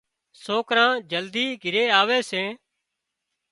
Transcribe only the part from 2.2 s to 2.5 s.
سي